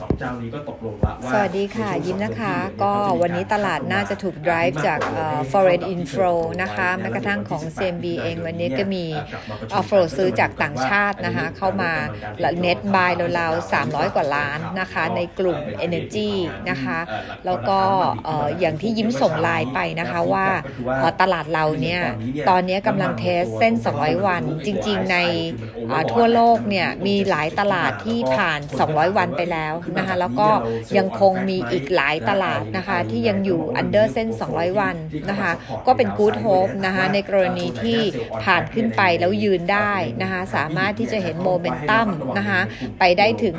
[0.00, 5.00] สองเจ้านี้ก็ตกลงว่า สวัสดีค่ะ ยิ้มนะคะ ก็วันนี้ตลาดน่าจะถูก drive จาก
[5.50, 9.04] foreign inflow นะคะแม้กระทั่งของ CMB เองวันนี้ก็มี
[9.88, 11.92] flow ซื้อจากต่างชาตินะคะ เข้ามา
[12.64, 16.30] net buy ราวๆ300 กว่าล้านนะคะ ในกลุ่ม energy
[16.70, 16.98] นะคะ
[17.46, 17.80] แล้วก็
[18.60, 20.46] อย่างที่ยิ้มส่งไลน์ไปนะคะว่า
[21.20, 22.02] ตลาดเราเนี่ย
[22.50, 25.16] ตอนนี้กำลังเทสเส้น 200 วัน จริง ๆ ใน
[26.12, 30.48] ทั่วโลกเนี่ย มีหลายตลาดที่ผ่าน 200 วันไปแล้วนะคะแล้วก็
[30.98, 34.96] ยังคงมีอีกหลายตลาดนะคะที่ยังอยู่ under เส้น 200 วัน
[35.30, 35.52] นะคะ
[35.86, 38.00] ก็เป็น good hope นะคะในกรณีที่
[38.42, 39.92] ผ่านขึ้นไปแล้วยืนได้
[40.22, 42.08] นะคะสามารถที่จะเห็นโมเมนตัม
[42.38, 42.60] นะคะ
[42.98, 43.56] ไปได้ถึง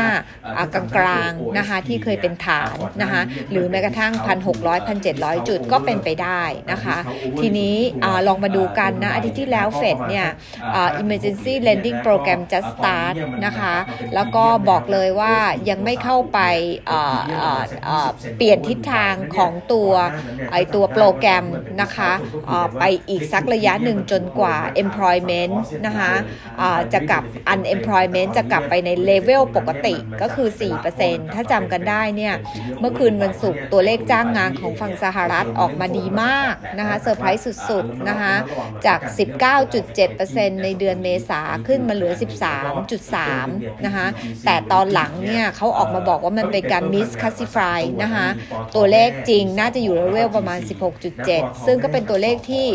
[0.00, 4.12] 15 กลางกลางนะคะที่เคยเป็นฐานนะคะหรือแม้กระทั่ง
[4.54, 6.42] 1,600 1,700 จุดก็เป็นไปได้
[6.72, 6.96] นะคะ
[7.40, 7.76] ทีนี้
[8.26, 10.26] ลองมาดูกันนะอาทิตย์ที่แล้วเฟดเนี่ย
[11.02, 13.14] emergency lending program just start
[13.44, 13.74] นะคะ
[14.14, 15.34] แล้วก็บอกเลยว่า
[15.68, 16.38] ยังไม่เข้าไป
[18.36, 19.90] เปลี่ยนทิศทางของตัว
[20.52, 21.44] ไอตัวโปรแกรม
[21.82, 22.12] นะคะ
[22.78, 25.54] ไปอีกสักระยะหนึ่งจนกว่า employment
[25.86, 26.12] นะคะ
[26.92, 27.22] จะกลับ
[27.52, 30.48] unemployment จะกลับไปในเลเวลปกติก็คือ
[30.90, 32.34] 4%ถ้าจำกันได้เนี่ย
[32.80, 38.34] เมื่อคืนวันศุกร์ตัวเลขจ้างงานของฝั่งสหรัฐออกมาดีมากนะคะเซอร์ไพรส์สุดๆนะคะ
[38.86, 39.00] จาก
[39.82, 42.12] 19.7%ในเดือนเมษาขึ้นมาเหลือ
[43.18, 44.06] 13.3 นะคะ
[44.44, 48.26] แต่ตอนหลังเนี่ยเขาออกมาบอกว่ามันเป็นการ misclassify นะคะ
[48.76, 50.58] ตัวเลขจริงน่าจะอยู่เลเวลประมาณ
[51.12, 52.66] 16.7 ซึ่งก็เป็นตัวเลขที่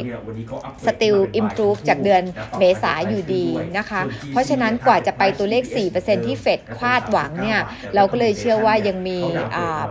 [0.86, 2.24] still improve จากเดือน
[2.60, 3.46] เมษาอยู่ดี
[3.78, 5.64] นะคะ เพราะฉะนั้นกว่าจะไปตัวเลข
[5.96, 7.60] 4%ที่เฟดคาดหวังเนี่ย
[7.96, 9.20] เราก็เลยเชื่อว่ายังมี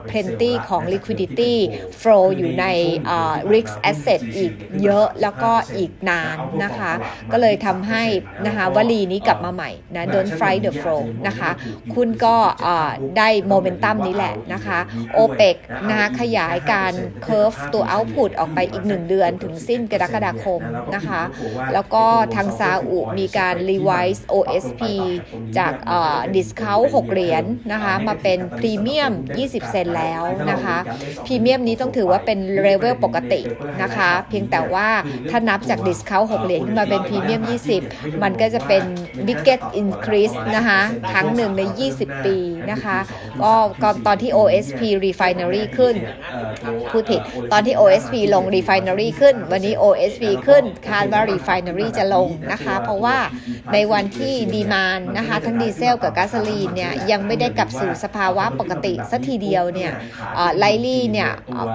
[0.09, 1.55] plenty ของ liquidity
[2.01, 2.65] flow อยู่ใน
[3.53, 4.53] risk asset อีก
[4.83, 6.93] เยอะแล้วก็อีกนานนะคะ
[7.33, 8.05] ก็เลยทำให้
[8.47, 11.51] นะคะวลีนี้กลับมาใหม่นะ don't fight the flow นะคะ
[11.95, 12.37] คุณก็
[13.17, 14.78] ได้โมเมนตัมนี้แหละนะคะ
[15.19, 15.56] OPEC
[15.89, 16.92] นะคะขยายการ
[17.23, 20.61] เคอร์ฟตัว output ออกไปอีก 1 เดือนถึงสิ้นกรกฎาคม
[20.94, 21.22] นะคะ
[21.75, 24.83] แล้วก็ทางซาอุมีการ revise OSP
[25.59, 25.72] จาก
[26.34, 30.77] discount 6เหรียญนนะคะมาเป็นพรีเมียม 20 เซนแล้วนะคะ
[31.27, 33.41] พรีเมียมนี้ต้องถือว่าเป็นเลเวลปกติ
[33.83, 34.88] นะคะ เพียงแต่ว่า
[35.31, 37.43] ถ้านับจาก discount 6เหรียญขึ้นมาเป็นพรีเมียม
[37.83, 38.83] 20 มันก็จะเป็น
[39.27, 40.81] biggest increase นะคะ
[41.12, 41.62] ครั้งหนึ่งใน
[41.94, 42.38] 20 ปี
[42.70, 42.98] นะคะ
[43.42, 45.94] ก็ก็ตอนที่ OSP refinery ขึ้น
[46.91, 47.20] พูดผิด
[47.53, 53.19] ตอนที่ OSP ลง refinery ขึ้น วันนี้ OSP ขึ้น คาดว่า refinery จะลงนะคะ เพราะว่า
[53.72, 59.92] ในวันที่ demand นะคะ ทั้งดีเซลกับก๊าซอลีนเนี่ย ยังไม่ได้กลับสู่สภาวะปกติซะทีเดียวเนี่ย
[60.59, 61.30] ไลลี่เนี่ย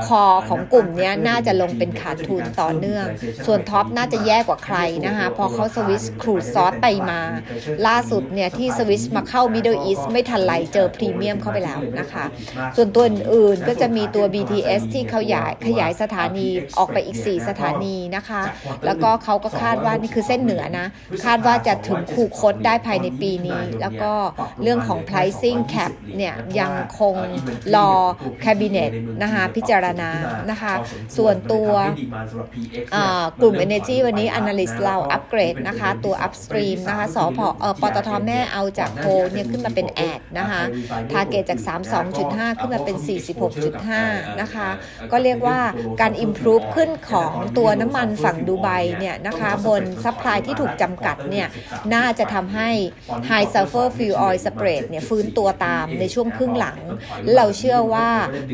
[0.06, 3.06] core ของกลุ่มนี้น่าจะลงเป็นขาดทุนต่อเนื่อง
[3.46, 7.20] ส่วน TOP น่าจะแย่กว่าใครนะคะพอเขา switch crude source ไปมา
[7.88, 12.26] ล่าสุดเนี่ยที่สวิสมาเข้า Middle East ไม่ทันไรเจอพรีเมียมเข้าไปแล้วนะคะ
[12.76, 16.48] ส่วนตัวอื่นๆก็จะมีตัว BTS ที่เขายายขยายสถานี
[16.78, 18.42] ออกไปอีก 4 สถานีนะคะ
[18.86, 20.88] แล้วก็เขาก็คาดว่านี่คือเส้นเหนือนะ
[21.26, 24.12] คาดว่าจะถึงคูคตได้ภายในปีนี้ แล้วก็
[24.62, 27.16] เรื่องของ pricing cap เนี่ยยังคง
[27.76, 27.92] รอ
[28.44, 28.92] cabinet
[29.24, 30.10] นะคะพิจารณา
[30.52, 30.74] นะคะ
[31.18, 31.70] ส่วนตัว
[33.42, 40.53] กลุ่ม energy วันนี้ analyst เราอัปเกรดนะคะ ตัว upstream นะคะสพเออปตทแม่เอาจากโพเนี่ยขึ้นมาเป็น ADD นะคะ
[41.12, 41.60] target จาก
[42.10, 42.98] 32.5 ขึ้นมาเป็น
[43.70, 44.70] 46.5 นะคะ
[45.12, 45.60] ก็เรียกว่า
[46.02, 48.68] การ improve ขึ้นของตัวน้ำมันฝั่งดูไบ
[49.00, 51.48] เนี่ยนะคะบน supply ที่ถูกจำกัดเนี่ย
[51.94, 52.70] น่าจะทำให้
[53.30, 56.78] high sulfur fuel oil spread เนี่ยฟื้นตัวตามในช่วงครึ่งหลัง
[57.36, 58.10] เราเชื่อว่า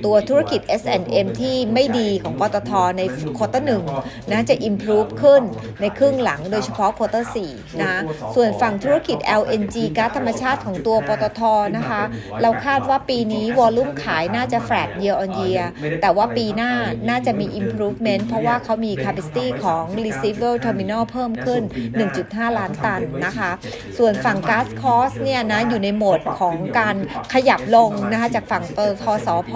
[0.05, 3.01] ตัวธุรกิจ S&M ที่ไม่ดีของปตทใน
[3.37, 3.83] quarter หนึ่ง
[4.31, 5.41] นะจะ improve ขึ้น
[5.81, 7.51] ในครึ่งหลังโดยเฉพาะ quarter สี่
[7.83, 7.95] นะ
[8.35, 11.41] ส่วนฝั่งธุรกิจ LNG ก๊าซธรรมชาติของตัวปตท
[11.79, 12.03] นะคะ
[12.41, 15.63] เราคาดว่าปีนี้ volume ขายน่าจะ flat year on year
[16.01, 16.71] แต่ว่าปีหน้า
[17.09, 21.61] น่าจะมี improvement เพราะว่าเขามี capacity ของ receiver terminal เพิ่มขึ้น
[22.09, 23.51] 1.5 ล้านตันนะคะ
[23.97, 26.95] ส่วนฝั่ง gas cost เนี่ยนะอยู่ในโหมดของการ
[27.33, 29.51] ขยับลงนะคะจากฝั่งปตทสผ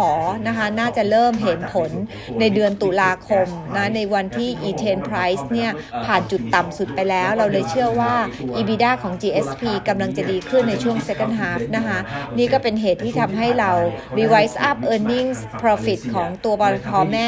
[0.47, 1.91] นะคะน่าจะเริ่มเห็นผล
[2.39, 5.71] ในเดือนตุลาคมนะในวันที่ E10 price เนี่ย
[6.05, 8.15] ผ่านจุดต่ำสุดไปแล้ว เราเลยเชื่อว่า
[8.57, 11.99] EBITDA ของ GSP กำลังจะดีขึ้นในช่วง second half นะคะ
[12.37, 13.71] นี่ก็เป็นเหตุที่ทำให้เรา
[14.17, 17.27] revise up earnings profit ของตัวบลทแม่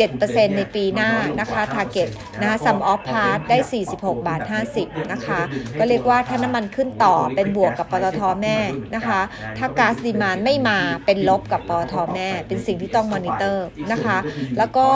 [0.00, 1.10] 7%ในปีหน้า
[1.40, 2.08] นะคะ target
[2.40, 3.58] นะคะ sum of part ได้
[3.94, 4.40] 46 บาท
[4.76, 5.40] 50 นะคะ
[5.78, 8.58] ก็เรียกว่าถ้าน้ำมันขึ้นต่อเป็นบวกกับปตทแม่
[8.94, 9.20] นะคะ
[9.58, 14.18] ถ้า gas demand ไม่มาเป็นลบกับปตทแม่ เป็นสิ่งที่ต้องมอนิเตอร์นะคะ
[14.58, 14.88] แล้วก็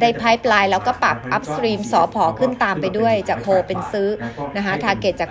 [0.00, 4.08] ได้ pipeline แล้วก็ปรับ upstream สอพอขึ้นตามไปด้วยจากโฮเป็นซื้อ
[4.56, 5.30] นะคะ target จาก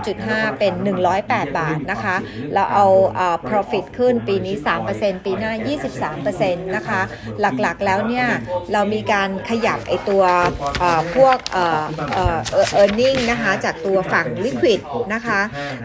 [0.00, 0.72] 83.5 เป็น
[1.16, 2.16] 108 บาทนะคะ
[2.54, 2.86] เราเอา
[3.48, 4.54] profit ขึ้นปีนี้
[4.90, 5.52] 3%ปีหน้า
[6.18, 7.00] 23%นะคะ
[7.40, 8.26] หลักๆแล้วเนี่ย
[8.72, 10.22] เรามีการขยับไอตัว
[11.16, 11.58] พวกเอ
[12.82, 14.80] อร์เน็งนะคะ จากตัวฝั่ง liquid
[15.14, 15.40] นะคะ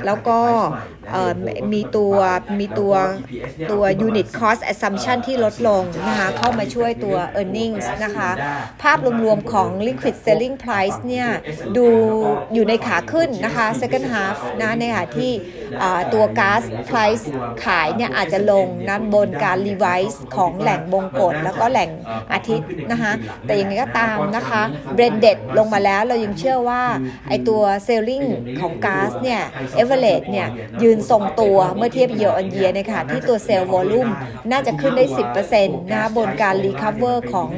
[0.06, 0.40] แล้วก็
[1.74, 2.15] มีตัว
[2.60, 2.94] มีตัว
[3.71, 8.30] ตัว unit cost assumption ที่ลดลงนะคะเข้ามาช่วยตัว earnings นะคะ
[8.81, 11.27] ภาพรวมๆของ liquid selling price เนี่ย
[11.77, 11.88] ดู
[12.54, 15.31] อยู่ในขาขึ้นนะคะ second half นะในขณะที่
[16.13, 17.24] ตัว gas price
[17.63, 21.89] ขายเนี่ยอาจจะลงนะบนการ revise ของแหล่งบงกฎแล้วก็แหล่ง
[22.33, 23.12] อาทิตย์นะคะ
[23.45, 24.62] แต่ยังไงก็ตามนะคะ
[24.98, 26.83] blended ลงมาแล้วเรายังเชื่อว่า
[27.30, 28.27] ไอตัว selling
[28.59, 29.42] ของ gas เนี่ย
[29.81, 30.48] average เนี่ย
[30.83, 34.11] ยืนทรงตัวเมื่อเทียบ year on year ในค่ะที่ตัว sale volume
[34.51, 35.05] น่าจะขึ้นได้
[35.50, 37.50] 10%นะบนการ recover ของ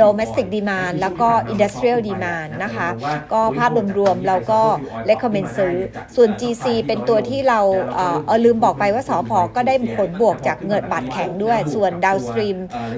[0.00, 2.88] domestic demand แล้วก็ industrial demand นะคะ
[3.32, 4.62] ก็ภาพรวมๆเราก็
[5.10, 5.76] recommend ซื้อ
[6.16, 7.60] ส่วน GC เป็นตัวที่เรา
[7.94, 12.56] เออลืมบอกไปว่าสอพอก็ได้ผลบวกจากเงินบาทแข็งด้วย ส่วน downstream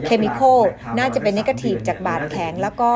[0.08, 0.58] chemical
[0.98, 2.92] น่าจะเป็น negative จากบาทแข็ง แล้วก็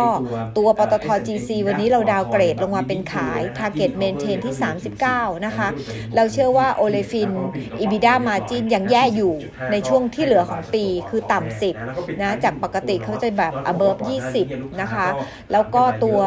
[0.56, 4.54] ตัวปตท GC วันนี้เราดาวเกรดลงมาเป็นขาย target maintain ที่
[4.98, 5.68] 39 นะคะ
[6.16, 7.30] เราเชื่อว่าว่าโอเลฟิน
[7.80, 9.34] EBITDA margin ยังแย่อยู่
[9.72, 13.98] ในช่วงที่เหลือของปีคือต่ำ10นะจากปกติเขาจะแบบ above
[14.40, 15.06] 20 นะคะ
[15.52, 16.20] แล้วก็ตัว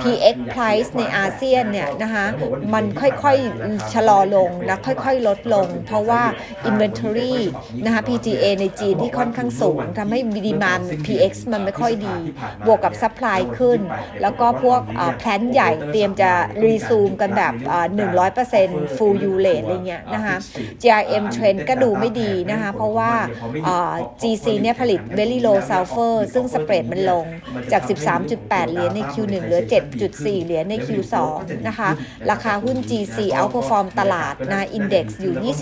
[0.00, 2.26] PX price ในอาเซียนเนี่ยนะคะ
[2.74, 6.22] มันค่อยๆ ชะลอลงนะค่อยๆ ลดลง เพราะว่า
[6.68, 7.34] inventory
[7.84, 12.16] นะคะ PGA ในจีนที่ค่อนข้างสูงทำให้ดีมาน PX มันไม่ค่อยดี
[12.66, 13.80] บวกกับ supply ขึ้น
[14.22, 14.80] แล้วก็พวก
[15.18, 16.30] แพลนใหญ่เตรียมจะ
[16.64, 17.54] รีซูมกันแบบ
[18.24, 20.36] 100% full u rate อะไรเงี้ยนะคะ
[20.82, 23.12] GRM trend ก็ดูไม่ดีนะคะ เพราะว่า
[24.22, 27.24] GC เนี่ยผลิต very low sulfur ซึ่งสเปรดมันลง
[27.72, 27.82] จาก
[28.26, 29.62] 13.8 เหรียญใน Q1 เหลือ
[30.02, 31.16] 7.4 เหรียญใน Q2
[31.68, 31.90] นะคะ
[32.30, 35.54] ราคาหุ้น GC outperform ตลาดนะ index อยู่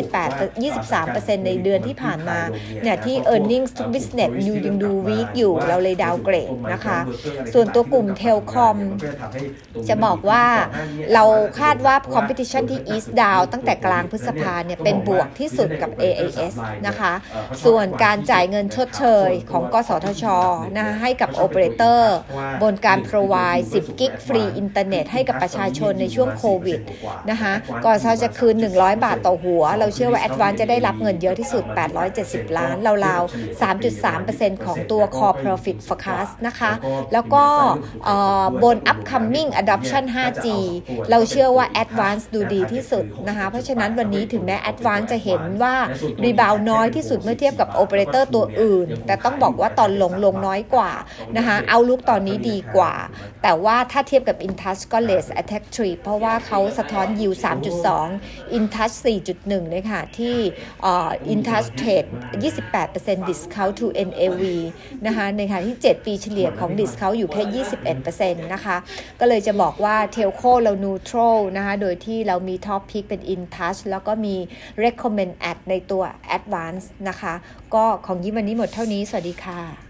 [0.64, 2.38] 28 23%ในเดือนที่ผ่านมา
[2.82, 6.98] เนี่ยที่ earnings ทุก business อยู่ยังดู weak อยู่เราเลยดาวเกรดนะคะ
[7.52, 8.76] ส่วนตัวกลุ่มเทลคอม
[9.88, 10.44] จะบอกว่า
[11.14, 11.24] เรา
[11.60, 16.54] คาดว่า competition ที่ East Down ตั้งแต่กลางพฤษภาเนี่ยเป็นบวกที่สุดกับ AAS
[16.86, 17.12] นะคะ
[17.64, 20.24] ส่วนการจ่ายเงินชดเชยของกสทช
[20.76, 22.16] นะคะให้กับโอเปอเรเตอร์
[22.62, 26.80] บนการ provide 10 gig ฟรีอินเทอร์เน็ตให้กับประชาชนในช่วงโควิด
[27.30, 27.52] นะคะ
[27.84, 31.64] กสทชจะคืน 100 บาทต่อหัว เราเชื่อว่า Advance จะได้รับเงินเยอะที่สุด
[32.10, 32.76] 870 ล้าน
[33.06, 33.62] ราวๆ
[33.98, 36.72] 3.3%ของตัว core profit forecast นะคะ
[37.12, 37.44] แล้วก็
[38.62, 40.46] บน upcoming adoption 5G
[41.10, 45.74] เราเชื่อว่า Advance ดูดีที่สุดนะคะ เพราะฉะนั้นวันนี้ถึงแม้ Advance จะเห็นว่า
[46.22, 50.90] rebound น้อยที่สุดเมื่อเทียบกับโอเปอเรเตอร์ตัวอื่น แต่ต้องบอกว่าตอนลงลงน้อยกว่า
[51.36, 52.94] นะคะเอาลุกตอนนี้ดีกว่า
[53.42, 57.36] แต่ว่าถ้าเทียบกับ InTouch ก็ less attack tree เพราะว่าเขาสะท้อน yield
[57.96, 58.94] 3.2 InTouch
[59.28, 60.36] 4.1เลยค่ะที่
[61.32, 62.08] InTouch trade
[62.68, 64.42] 28% discount to NAV
[65.06, 67.64] นะคะในขณะที่ 7 ปีเฉลี่ยของ discount อยู่แค่
[67.98, 68.76] 21%นะคะ
[69.20, 74.36] ก็เลยจะบอกว่า Telco เรา neutral นะคะโดยที่เรามี top pick เป็น InTouch แล้วก็มี
[74.84, 76.02] recommend Ad ในตัว
[76.36, 77.34] advance นะคะ
[77.74, 79.87] ก็ของยิ้มวันนี้หมดเท่านี้ สวัสดีค่ะ